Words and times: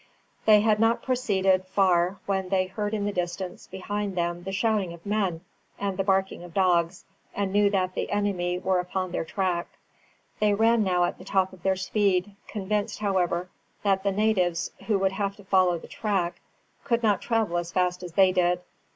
They 0.47 0.61
had 0.61 0.79
not 0.79 1.03
proceeded 1.03 1.65
far 1.67 2.17
when 2.25 2.49
they 2.49 2.65
heard 2.65 2.95
in 2.95 3.05
the 3.05 3.11
distance 3.11 3.67
behind 3.67 4.15
them 4.17 4.41
the 4.45 4.51
shouting 4.51 4.93
of 4.93 5.05
men 5.05 5.41
and 5.77 5.95
the 5.95 6.03
barking 6.03 6.43
of 6.43 6.55
dogs, 6.55 7.05
and 7.35 7.53
knew 7.53 7.69
that 7.69 7.93
the 7.93 8.09
enemy 8.09 8.57
were 8.57 8.79
upon 8.79 9.11
their 9.11 9.23
track. 9.23 9.67
They 10.39 10.55
ran 10.55 10.83
now 10.83 11.03
at 11.03 11.19
the 11.19 11.23
top 11.23 11.53
of 11.53 11.61
their 11.61 11.75
speed, 11.75 12.35
convinced, 12.47 12.97
however, 12.97 13.49
that 13.83 14.01
the 14.01 14.11
natives, 14.11 14.71
who 14.87 14.97
would 14.97 15.11
have 15.11 15.35
to 15.35 15.43
follow 15.43 15.77
the 15.77 15.87
track, 15.87 16.41
could 16.83 17.03
not 17.03 17.21
travel 17.21 17.59
as 17.59 17.71
fast 17.71 18.01
as 18.01 18.13
they 18.13 18.31
did. 18.31 18.61